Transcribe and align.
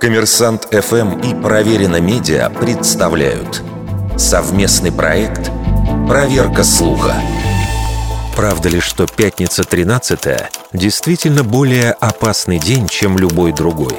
Коммерсант 0.00 0.68
ФМ 0.70 1.20
и 1.20 1.34
Проверено 1.42 2.00
Медиа 2.00 2.50
представляют 2.50 3.62
совместный 4.18 4.92
проект 4.92 5.50
«Проверка 6.06 6.62
слуха». 6.64 7.14
Правда 8.36 8.68
ли, 8.68 8.80
что 8.80 9.06
пятница 9.06 9.64
13 9.64 10.20
действительно 10.74 11.42
более 11.42 11.92
опасный 11.92 12.58
день, 12.58 12.86
чем 12.88 13.18
любой 13.18 13.52
другой? 13.52 13.96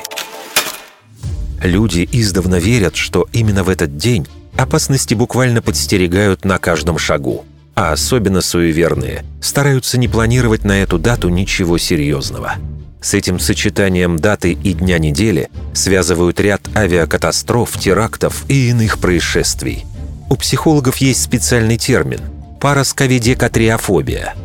Люди 1.62 2.08
издавна 2.12 2.56
верят, 2.56 2.96
что 2.96 3.28
именно 3.34 3.64
в 3.64 3.70
этот 3.70 3.98
день 3.98 4.28
опасности 4.56 5.16
буквально 5.16 5.64
подстерегают 5.64 6.46
на 6.46 6.60
каждом 6.60 7.00
шагу. 7.00 7.44
А 7.74 7.92
особенно 7.92 8.42
суеверные 8.42 9.26
стараются 9.42 9.98
не 9.98 10.08
планировать 10.08 10.64
на 10.64 10.84
эту 10.84 11.00
дату 11.00 11.30
ничего 11.30 11.78
серьезного– 11.78 12.54
с 13.08 13.14
этим 13.14 13.40
сочетанием 13.40 14.20
даты 14.20 14.52
и 14.52 14.74
дня 14.74 15.00
недели 15.00 15.50
связывают 15.74 16.42
ряд 16.42 16.62
авиакатастроф, 16.76 17.80
терактов 17.80 18.44
и 18.50 18.70
иных 18.70 19.00
происшествий. 19.00 19.86
У 20.30 20.36
психологов 20.36 20.98
есть 20.98 21.24
специальный 21.24 21.78
термин– 21.78 22.20
парасковидекатриофобия. 22.60 24.36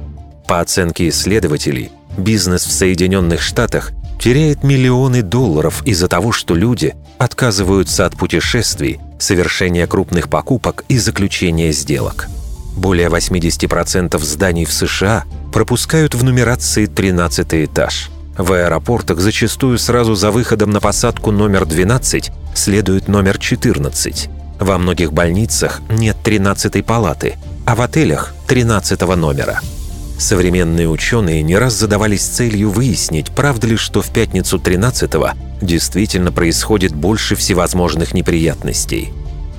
По 0.46 0.60
оценке 0.60 1.08
исследователей, 1.08 1.90
бизнес 2.16 2.64
в 2.64 2.70
Соединенных 2.70 3.42
Штатах 3.42 3.90
теряет 4.20 4.62
миллионы 4.62 5.22
долларов 5.22 5.82
из-за 5.84 6.06
того, 6.06 6.30
что 6.30 6.54
люди 6.54 6.94
отказываются 7.18 8.06
от 8.06 8.16
путешествий, 8.16 9.00
совершения 9.18 9.88
крупных 9.88 10.28
покупок 10.28 10.84
и 10.88 10.98
заключения 10.98 11.72
сделок. 11.72 12.28
Более 12.76 13.08
80% 13.08 14.16
зданий 14.20 14.66
в 14.66 14.72
США 14.72 15.24
пропускают 15.52 16.14
в 16.14 16.22
нумерации 16.22 16.86
13 16.86 17.54
этаж– 17.54 18.08
в 18.36 18.52
аэропортах 18.52 19.20
зачастую 19.20 19.78
сразу 19.78 20.14
за 20.14 20.30
выходом 20.30 20.70
на 20.70 20.80
посадку 20.80 21.30
номер 21.30 21.66
12 21.66 22.30
следует 22.54 23.08
номер 23.08 23.38
14. 23.38 24.30
Во 24.58 24.78
многих 24.78 25.12
больницах 25.12 25.82
нет 25.90 26.16
13-й 26.24 26.82
палаты, 26.82 27.34
а 27.66 27.74
в 27.74 27.82
отелях 27.82 28.34
13 28.46 29.00
номера. 29.16 29.60
Современные 30.18 30.88
ученые 30.88 31.42
не 31.42 31.56
раз 31.56 31.74
задавались 31.74 32.22
целью 32.22 32.70
выяснить, 32.70 33.30
правда 33.32 33.66
ли, 33.66 33.76
что 33.76 34.00
в 34.00 34.08
пятницу 34.10 34.58
13-го 34.58 35.30
действительно 35.60 36.32
происходит 36.32 36.94
больше 36.94 37.34
всевозможных 37.34 38.14
неприятностей. 38.14 39.12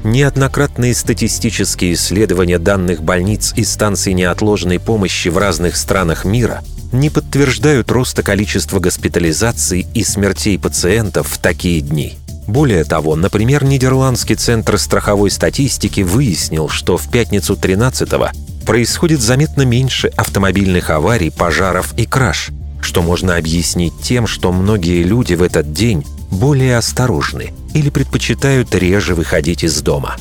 Неоднократные 0.03 0.95
статистические 0.95 1.94
исследования 1.94 2.59
данных 2.59 3.03
больниц 3.03 3.53
и 3.56 3.64
станций 3.64 4.14
неотложной 4.14 4.80
помощи 4.80 5.28
в 5.28 5.38
разных 5.38 5.75
странах 5.75 6.25
мира– 6.25 6.64
не 6.94 7.09
подтверждают 7.09 7.91
роста 7.91 8.23
количества 8.23 8.80
госпитализаций 8.80 9.86
и 9.94 10.03
смертей 10.03 10.58
пациентов 10.58 11.27
в 11.27 11.38
такие 11.39 11.81
дни. 11.81 12.17
Более 12.47 12.83
того, 12.83 13.16
например, 13.16 13.63
Нидерландский 13.63 14.35
центр 14.35 14.77
страховой 14.77 15.31
статистики 15.31 16.02
выяснил, 16.02 16.69
что 16.69 16.97
в 16.97 17.09
пятницу 17.09 17.55
13-го 17.55 18.30
происходит 18.66 19.22
заметно 19.22 19.63
меньше 19.63 20.09
автомобильных 20.09 20.89
аварий, 20.89 21.31
пожаров 21.31 21.94
и 21.97 22.05
краж, 22.05 22.52
что 22.81 23.02
можно 23.02 23.38
объяснить 23.38 23.94
тем, 24.02 24.28
что 24.28 24.52
многие 24.52 25.03
люди 25.03 25.33
в 25.33 25.41
этот 25.41 25.73
день 25.73 26.05
более 26.30 26.78
осторожны 26.78 27.53
или 27.73 27.89
предпочитают 27.89 28.75
реже 28.75 29.16
выходить 29.16 29.63
из 29.63 29.81
дома. 29.81 30.16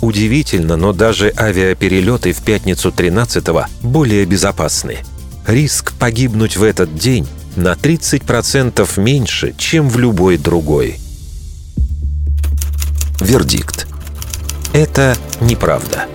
Удивительно, 0.00 0.76
но 0.76 0.92
даже 0.92 1.32
авиаперелеты 1.36 2.32
в 2.32 2.42
пятницу 2.42 2.90
13-го 2.90 3.66
более 3.82 4.24
безопасны– 4.24 4.98
риск 5.48 5.94
погибнуть 5.94 6.56
в 6.56 6.62
этот 6.62 6.94
день 6.94 7.26
на 7.56 7.72
30% 7.72 9.00
меньше, 9.00 9.54
чем 9.56 9.88
в 9.88 9.98
любой 9.98 10.36
другой. 10.36 11.00
Вердикт. 13.20 13.88
Это 14.72 15.16
неправда. 15.40 16.06